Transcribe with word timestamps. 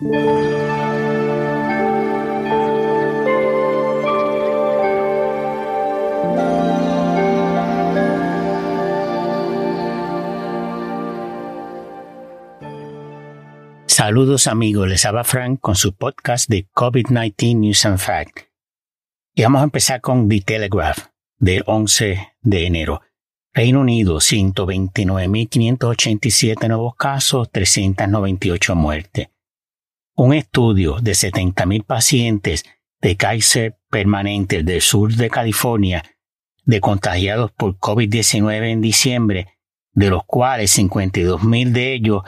Saludos 0.00 0.16
amigos, 14.46 14.88
les 14.88 15.04
habla 15.04 15.22
Frank 15.24 15.60
con 15.60 15.76
su 15.76 15.92
podcast 15.92 16.48
de 16.48 16.66
COVID-19 16.70 17.56
News 17.56 17.84
and 17.84 17.98
Fact. 17.98 18.38
Y 19.34 19.42
vamos 19.42 19.60
a 19.60 19.64
empezar 19.64 20.00
con 20.00 20.30
The 20.30 20.40
Telegraph 20.40 21.08
del 21.36 21.62
11 21.66 22.36
de 22.40 22.66
enero. 22.66 23.02
Reino 23.52 23.80
Unido, 23.80 24.16
129.587 24.16 26.68
nuevos 26.68 26.94
casos, 26.96 27.50
398 27.52 28.74
muertes. 28.74 29.28
Un 30.14 30.34
estudio 30.34 30.98
de 31.00 31.12
70.000 31.12 31.84
pacientes 31.84 32.64
de 33.00 33.16
Kaiser 33.16 33.78
permanente 33.90 34.62
del 34.62 34.80
sur 34.80 35.12
de 35.12 35.30
California 35.30 36.02
de 36.64 36.80
contagiados 36.80 37.50
por 37.52 37.78
COVID-19 37.78 38.70
en 38.70 38.80
diciembre, 38.80 39.58
de 39.92 40.10
los 40.10 40.24
cuales 40.24 40.78
52.000 40.78 41.72
de 41.72 41.94
ellos 41.94 42.22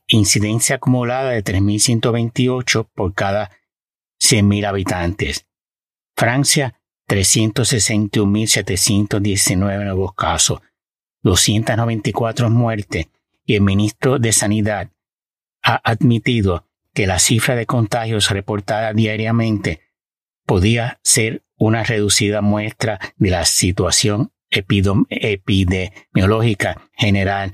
incidencia 0.07 0.77
acumulada 0.77 1.29
de 1.29 1.43
3.128 1.43 2.89
por 2.95 3.13
cada 3.13 3.51
100.000 4.19 4.65
habitantes. 4.65 5.45
Francia, 6.15 6.79
361.719 7.07 9.83
nuevos 9.83 10.13
casos, 10.13 10.61
294 11.23 12.49
muertes 12.49 13.07
y 13.45 13.55
el 13.55 13.61
ministro 13.61 14.19
de 14.19 14.31
Sanidad 14.31 14.89
ha 15.61 15.81
admitido 15.83 16.65
que 16.93 17.07
la 17.07 17.19
cifra 17.19 17.55
de 17.55 17.65
contagios 17.65 18.29
reportada 18.29 18.93
diariamente 18.93 19.81
podía 20.45 20.99
ser 21.03 21.43
una 21.57 21.83
reducida 21.83 22.41
muestra 22.41 22.99
de 23.17 23.29
la 23.29 23.43
situación 23.45 24.31
epidemiológica 24.49 26.89
general 26.93 27.51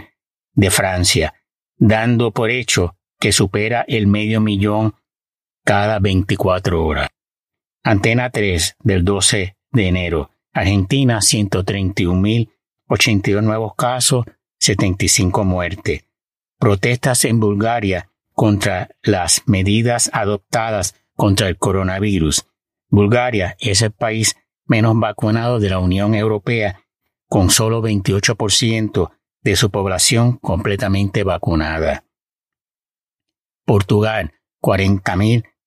de 0.54 0.72
Francia, 0.72 1.34
dando 1.78 2.32
por 2.32 2.50
hecho 2.50 2.96
que 3.20 3.32
supera 3.32 3.86
el 3.88 4.08
medio 4.08 4.42
millón 4.42 4.96
cada 5.64 6.00
24 6.00 6.84
horas. 6.84 7.10
Antena 7.84 8.30
3 8.30 8.76
del 8.84 9.04
12 9.06 9.56
de 9.72 9.88
enero. 9.88 10.32
Argentina 10.52 11.20
131.082 11.20 13.42
nuevos 13.42 13.76
casos, 13.76 14.26
75 14.60 15.46
muertes. 15.46 16.04
Protestas 16.58 17.24
en 17.26 17.40
Bulgaria 17.40 18.10
contra 18.34 18.90
las 19.02 19.44
medidas 19.46 20.10
adoptadas 20.14 20.96
contra 21.16 21.48
el 21.48 21.58
coronavirus. 21.58 22.46
Bulgaria 22.90 23.56
es 23.60 23.82
el 23.82 23.92
país 23.92 24.36
menos 24.66 25.00
vacunado 25.00 25.60
de 25.60 25.70
la 25.70 25.80
Unión 25.80 26.16
Europea, 26.16 26.82
con 27.28 27.50
solo 27.50 27.82
28% 27.82 29.12
de 29.42 29.56
su 29.56 29.70
población 29.70 30.38
completamente 30.38 31.24
vacunada. 31.24 32.04
Portugal, 33.66 34.34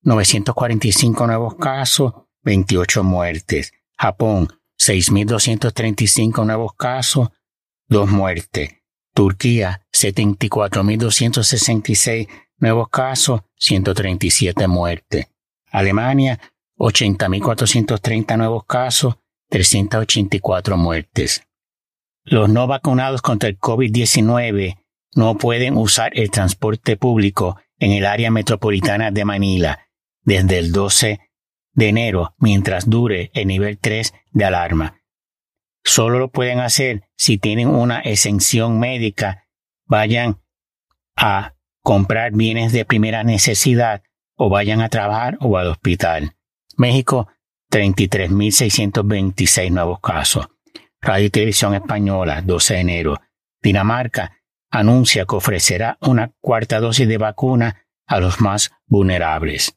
40.945 0.04 1.26
nuevos 1.26 1.56
casos, 1.56 2.12
28 2.42 3.02
muertes. 3.04 3.72
Japón, 3.96 4.48
6.235 4.78 6.44
nuevos 6.44 6.74
casos, 6.74 7.30
2 7.88 8.10
muertes. 8.10 8.70
Turquía, 9.14 9.80
74.266 9.92 12.28
nuevos 12.58 12.88
casos, 12.88 13.42
137 13.56 14.66
muertes. 14.66 15.28
Alemania, 15.70 16.40
80.430 16.78 18.38
nuevos 18.38 18.64
casos, 18.66 19.16
384 19.50 20.76
muertes. 20.76 21.46
Los 22.24 22.48
no 22.48 22.66
vacunados 22.66 23.22
contra 23.22 23.48
el 23.48 23.56
COVID-19 23.58 24.78
no 25.14 25.36
pueden 25.36 25.76
usar 25.76 26.18
el 26.18 26.30
transporte 26.30 26.96
público 26.96 27.58
en 27.78 27.92
el 27.92 28.06
área 28.06 28.30
metropolitana 28.30 29.10
de 29.10 29.24
Manila 29.24 29.80
desde 30.24 30.58
el 30.58 30.72
12 30.72 31.20
de 31.74 31.88
enero 31.88 32.34
mientras 32.38 32.88
dure 32.88 33.30
el 33.34 33.46
nivel 33.46 33.78
3 33.78 34.14
de 34.30 34.44
alarma. 34.44 35.02
Solo 35.84 36.18
lo 36.18 36.30
pueden 36.30 36.60
hacer 36.60 37.08
si 37.16 37.38
tienen 37.38 37.68
una 37.68 38.00
exención 38.00 38.78
médica, 38.78 39.48
vayan 39.86 40.40
a 41.16 41.54
comprar 41.82 42.32
bienes 42.32 42.72
de 42.72 42.84
primera 42.84 43.24
necesidad 43.24 44.02
o 44.36 44.48
vayan 44.48 44.80
a 44.80 44.88
trabajar 44.88 45.36
o 45.40 45.58
al 45.58 45.66
hospital. 45.68 46.36
México, 46.76 47.28
33.626 47.70 49.70
nuevos 49.70 50.00
casos. 50.00 50.48
Radio 51.00 51.26
y 51.26 51.30
Televisión 51.30 51.74
Española, 51.74 52.42
12 52.42 52.74
de 52.74 52.80
enero. 52.80 53.20
Dinamarca 53.60 54.38
anuncia 54.70 55.26
que 55.26 55.36
ofrecerá 55.36 55.98
una 56.00 56.32
cuarta 56.40 56.80
dosis 56.80 57.06
de 57.08 57.18
vacuna 57.18 57.86
a 58.06 58.20
los 58.20 58.40
más 58.40 58.70
vulnerables. 58.86 59.76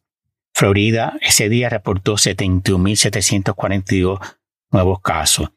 Florida 0.56 1.18
ese 1.22 1.50
día 1.50 1.68
reportó 1.68 2.14
71.742 2.14 4.20
nuevos 4.72 5.02
casos. 5.02 5.50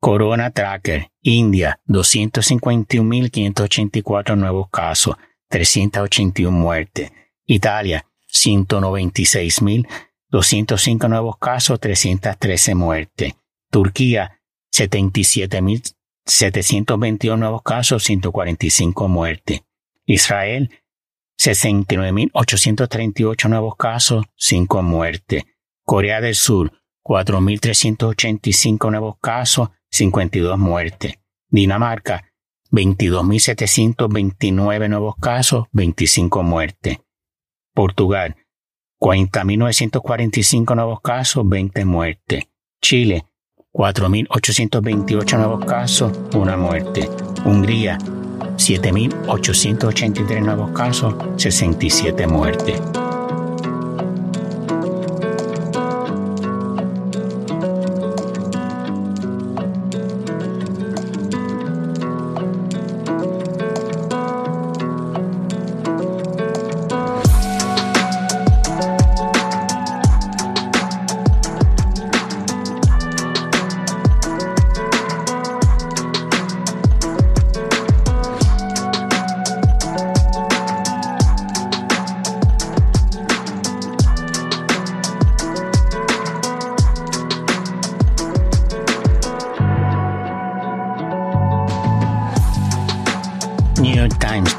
Corona 0.00 0.50
Tracker, 0.50 1.10
India, 1.20 1.78
251.584 1.86 4.36
nuevos 4.36 4.70
casos, 4.70 5.16
381 5.48 6.50
muertes. 6.50 7.12
Italia, 7.46 8.06
196.000 8.32 9.86
205 10.30 11.08
nuevos 11.08 11.36
casos, 11.38 11.78
313 11.78 12.74
muertes. 12.74 13.34
Turquía, 13.70 14.40
77.721 14.74 17.38
nuevos 17.38 17.62
casos, 17.62 18.02
145 18.02 19.06
muertes. 19.06 19.60
Israel, 20.06 20.70
69.838 21.38 23.48
nuevos 23.48 23.76
casos, 23.76 24.24
5 24.36 24.82
muertes. 24.82 25.44
Corea 25.84 26.20
del 26.20 26.34
Sur, 26.34 26.72
4.385 27.04 28.90
nuevos 28.90 29.14
casos, 29.20 29.68
52 29.90 30.58
muertes. 30.58 31.14
Dinamarca, 31.48 32.32
22.729 32.72 34.88
nuevos 34.88 35.14
casos, 35.20 35.66
25 35.72 36.42
muertes. 36.42 36.98
Portugal, 37.74 38.36
40.945 39.00 40.74
nuevos 40.74 41.00
casos, 41.00 41.48
20 41.48 41.84
muertes. 41.84 42.44
Chile, 42.80 43.26
4.828 43.72 45.36
nuevos 45.36 45.64
casos, 45.64 46.12
una 46.34 46.56
muerte. 46.56 47.08
Hungría, 47.44 47.98
7.883 48.56 50.40
nuevos 50.40 50.70
casos, 50.70 51.14
67 51.36 52.26
muertes. 52.26 52.80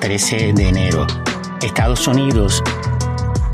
13 0.05 0.53
de 0.53 0.69
enero. 0.69 1.05
Estados 1.63 2.07
Unidos, 2.07 2.61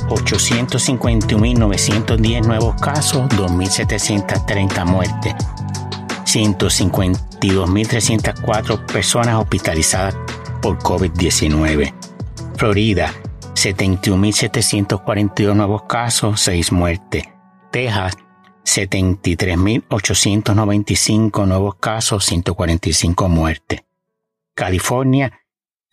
851.910 0.10 2.46
nuevos 2.46 2.76
casos, 2.82 3.30
2.730 3.30 4.86
muertes. 4.86 5.34
152.304 6.26 8.86
personas 8.86 9.36
hospitalizadas 9.36 10.18
por 10.62 10.78
COVID-19. 10.80 11.94
Florida, 12.58 13.14
71.742 13.56 15.56
nuevos 15.56 15.84
casos, 15.84 16.42
6 16.42 16.74
muertes. 16.74 17.24
Texas, 17.72 18.18
73.895 18.66 21.48
nuevos 21.48 21.76
casos, 21.76 22.26
145 22.26 23.30
muertes. 23.30 23.86
California, 24.54 25.41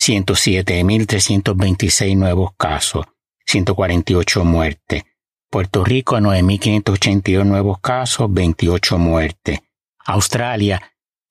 107.326 0.01 2.15
nuevos 2.15 2.51
casos, 2.57 3.05
148 3.45 4.43
muertes. 4.43 5.03
Puerto 5.49 5.83
Rico, 5.83 6.17
9.582 6.17 7.43
nuevos 7.43 7.79
casos, 7.79 8.31
28 8.31 8.97
muertes. 8.97 9.59
Australia, 10.05 10.81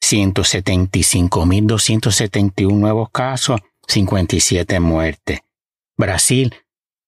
175.271 0.04 2.72
nuevos 2.72 3.08
casos, 3.10 3.60
57 3.86 4.80
muertes. 4.80 5.40
Brasil, 5.96 6.54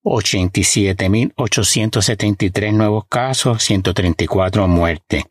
87.873 0.04 2.72
nuevos 2.72 3.04
casos, 3.08 3.62
134 3.62 4.66
muertes. 4.66 5.24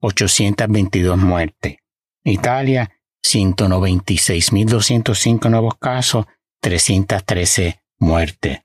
822 0.00 1.18
muertes. 1.18 1.78
Italia, 2.22 2.95
196.205 3.34 5.50
nuevos 5.50 5.74
casos, 5.78 6.26
313 6.60 7.82
muertes. 7.98 8.60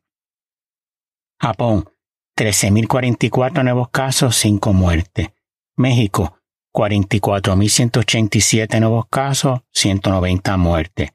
Japón, 1.39 1.89
13.044 2.37 3.63
nuevos 3.63 3.89
casos, 3.89 4.35
5 4.35 4.73
muertes. 4.73 5.29
México, 5.75 6.37
44.187 6.73 8.79
nuevos 8.79 9.07
casos, 9.09 9.61
190 9.73 10.57
muertes. 10.57 11.09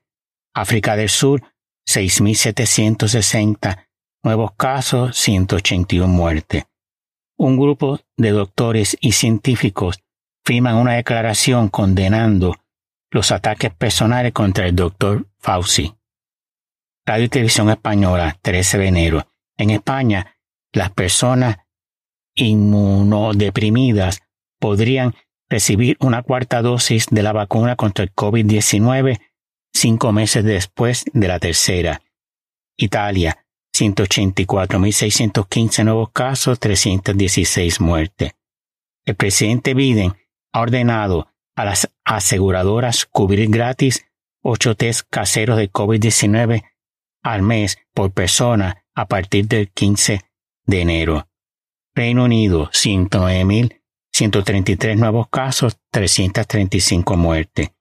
África 0.52 0.96
del 0.96 1.08
Sur, 1.08 1.44
6.760 1.88 3.86
nuevos 4.24 4.50
casos, 4.56 5.16
181 5.16 6.08
muertes. 6.08 6.64
Un 7.38 7.56
grupo 7.56 8.00
de 8.16 8.30
doctores 8.30 8.96
y 9.00 9.12
científicos 9.12 10.00
firman 10.44 10.74
una 10.76 10.94
declaración 10.94 11.68
condenando 11.68 12.56
los 13.10 13.32
ataques 13.32 13.72
personales 13.74 14.32
contra 14.32 14.66
el 14.66 14.74
doctor 14.74 15.26
Fauci. 15.38 15.94
Radio 17.06 17.26
y 17.26 17.28
Televisión 17.28 17.70
Española, 17.70 18.38
13 18.42 18.78
de 18.78 18.86
enero. 18.86 19.28
En 19.56 19.70
España, 19.70 20.36
las 20.72 20.90
personas 20.90 21.58
inmunodeprimidas 22.34 24.20
podrían 24.58 25.14
recibir 25.48 25.96
una 26.00 26.22
cuarta 26.22 26.62
dosis 26.62 27.06
de 27.10 27.22
la 27.22 27.32
vacuna 27.32 27.76
contra 27.76 28.04
el 28.04 28.12
COVID-19 28.12 29.20
cinco 29.76 30.12
meses 30.12 30.44
después 30.44 31.04
de 31.12 31.28
la 31.28 31.38
tercera. 31.38 32.00
Italia, 32.76 33.46
184.615 33.76 35.84
nuevos 35.84 36.10
casos, 36.10 36.58
316 36.58 37.80
muertes. 37.80 38.32
El 39.04 39.14
presidente 39.16 39.74
Biden 39.74 40.14
ha 40.52 40.60
ordenado 40.60 41.28
a 41.56 41.64
las 41.64 41.90
aseguradoras 42.04 43.06
cubrir 43.06 43.50
gratis 43.50 44.06
ocho 44.42 44.76
test 44.76 45.08
caseros 45.10 45.56
de 45.56 45.72
COVID-19 45.72 46.62
al 47.22 47.42
mes 47.42 47.78
por 47.92 48.12
persona 48.12 48.84
a 48.94 49.08
partir 49.08 49.48
del 49.48 49.70
15 49.72 50.20
de 50.66 50.80
enero. 50.80 51.28
Reino 51.94 52.24
Unido, 52.24 52.70
109.000 52.70 53.80
133 54.16 54.96
nuevos 54.96 55.28
casos, 55.28 55.76
335 55.90 57.18
muertes. 57.18 57.72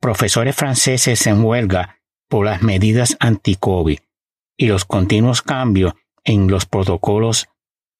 Profesores 0.00 0.54
franceses 0.54 1.26
en 1.26 1.44
huelga 1.44 1.98
por 2.28 2.46
las 2.46 2.62
medidas 2.62 3.16
anti-COVID 3.18 3.98
y 4.56 4.66
los 4.66 4.84
continuos 4.84 5.42
cambios 5.42 5.94
en 6.22 6.46
los 6.46 6.66
protocolos. 6.66 7.48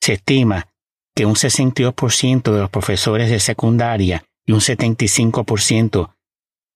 Se 0.00 0.12
estima 0.12 0.68
que 1.16 1.26
un 1.26 1.34
62% 1.34 2.52
de 2.52 2.60
los 2.60 2.70
profesores 2.70 3.30
de 3.30 3.40
secundaria 3.40 4.24
y 4.46 4.52
un 4.52 4.60
75% 4.60 6.14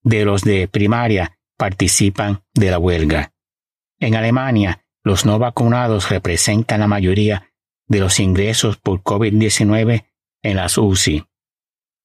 de 0.02 0.25
los 0.25 0.43
de 0.43 0.69
primaria 0.69 1.38
participan 1.56 2.43
de 2.52 2.70
la 2.70 2.78
huelga. 2.78 3.32
En 3.99 4.17
Alemania, 4.17 4.84
los 5.02 5.25
no 5.25 5.38
vacunados 5.38 6.11
representan 6.11 6.81
la 6.81 6.88
mayoría 6.88 7.52
de 7.87 8.00
los 8.00 8.20
ingresos 8.20 8.76
por 8.76 9.02
COVID-19 9.02 10.05
en 10.43 10.56
las 10.56 10.78
UCI. 10.78 11.25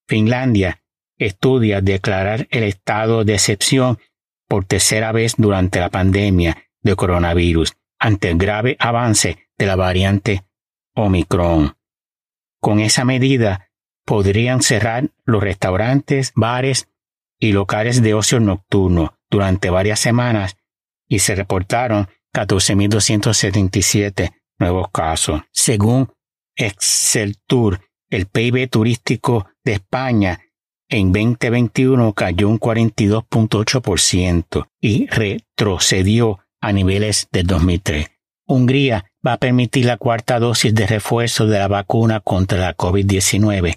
Finlandia 0.08 0.82
estudia 1.18 1.80
declarar 1.80 2.46
el 2.50 2.64
estado 2.64 3.24
de 3.24 3.34
excepción 3.34 3.98
por 4.48 4.64
tercera 4.64 5.12
vez 5.12 5.34
durante 5.36 5.80
la 5.80 5.90
pandemia 5.90 6.56
de 6.82 6.96
coronavirus 6.96 7.76
ante 7.98 8.30
el 8.30 8.38
grave 8.38 8.76
avance 8.78 9.48
de 9.58 9.66
la 9.66 9.76
variante 9.76 10.44
Omicron. 10.94 11.76
Con 12.60 12.80
esa 12.80 13.04
medida 13.04 13.65
podrían 14.06 14.62
cerrar 14.62 15.10
los 15.26 15.42
restaurantes, 15.42 16.32
bares 16.34 16.88
y 17.38 17.52
locales 17.52 18.00
de 18.00 18.14
ocio 18.14 18.40
nocturno 18.40 19.18
durante 19.28 19.68
varias 19.68 20.00
semanas 20.00 20.56
y 21.08 21.18
se 21.18 21.34
reportaron 21.34 22.08
14.277 22.32 24.30
nuevos 24.58 24.88
casos. 24.90 25.42
Según 25.52 26.10
Exceltur, 26.54 27.82
el 28.08 28.24
PIB 28.26 28.70
turístico 28.70 29.50
de 29.64 29.72
España 29.74 30.40
en 30.88 31.12
2021 31.12 32.14
cayó 32.14 32.48
un 32.48 32.60
42.8% 32.60 34.68
y 34.80 35.08
retrocedió 35.08 36.38
a 36.60 36.72
niveles 36.72 37.28
del 37.32 37.48
2003. 37.48 38.06
Hungría 38.46 39.10
va 39.26 39.32
a 39.34 39.38
permitir 39.38 39.86
la 39.86 39.96
cuarta 39.96 40.38
dosis 40.38 40.72
de 40.72 40.86
refuerzo 40.86 41.48
de 41.48 41.58
la 41.58 41.66
vacuna 41.66 42.20
contra 42.20 42.58
la 42.58 42.76
COVID-19 42.76 43.74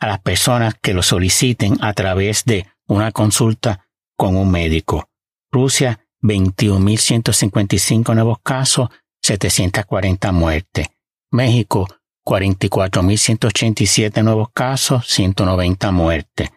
a 0.00 0.06
las 0.06 0.20
personas 0.20 0.74
que 0.80 0.94
lo 0.94 1.02
soliciten 1.02 1.76
a 1.82 1.92
través 1.92 2.44
de 2.44 2.66
una 2.86 3.12
consulta 3.12 3.86
con 4.16 4.36
un 4.36 4.50
médico. 4.50 5.10
Rusia, 5.50 6.00
21.155 6.22 8.14
nuevos 8.14 8.38
casos, 8.42 8.88
740 9.22 10.32
muertes. 10.32 10.88
México, 11.30 11.86
44.187 12.24 14.22
nuevos 14.22 14.48
casos, 14.52 15.06
190 15.06 15.92
muertes. 15.92 16.50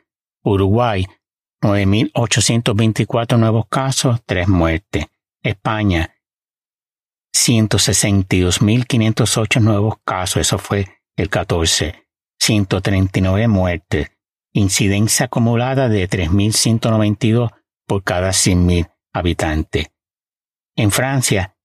Uruguay, 0.43 1.05
9.824 1.61 3.37
nuevos 3.37 3.67
casos, 3.67 4.19
3 4.25 4.47
muertes. 4.47 5.05
España, 5.43 6.15
162.508 7.35 9.61
nuevos 9.61 9.97
casos, 10.03 10.41
eso 10.41 10.57
fue 10.57 10.87
el 11.15 11.29
14. 11.29 12.06
139 12.39 13.47
muertes. 13.47 14.11
Incidencia 14.53 15.25
acumulada 15.27 15.89
de 15.89 16.09
3.192 16.09 17.51
por 17.85 18.03
cada 18.03 18.29
100.000 18.29 18.89
habitantes. 19.13 19.87
En 20.75 20.91
Francia, 20.91 21.55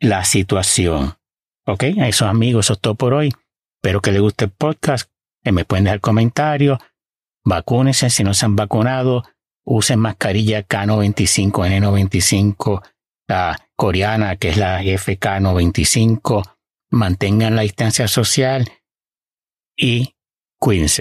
la 0.00 0.24
situación. 0.24 1.14
Ok, 1.66 1.84
a 2.00 2.08
esos 2.08 2.28
amigos, 2.28 2.66
eso 2.66 2.72
es 2.72 2.80
todo 2.80 2.94
por 2.94 3.14
hoy. 3.14 3.32
Espero 3.76 4.00
que 4.00 4.12
les 4.12 4.20
guste 4.20 4.46
el 4.46 4.50
podcast. 4.50 5.10
Me 5.44 5.64
pueden 5.64 5.84
dejar 5.84 6.00
comentarios. 6.00 6.78
Vacúnense 7.44 8.10
si 8.10 8.24
no 8.24 8.34
se 8.34 8.46
han 8.46 8.56
vacunado. 8.56 9.24
Usen 9.64 10.00
mascarilla 10.00 10.66
K95, 10.66 11.52
N95, 11.52 12.82
la 13.28 13.68
coreana 13.76 14.36
que 14.36 14.48
es 14.48 14.56
la 14.56 14.82
FK95. 14.82 16.56
Mantengan 16.90 17.54
la 17.54 17.62
distancia 17.62 18.08
social 18.08 18.68
y 19.76 20.16
cuídense. 20.58 20.98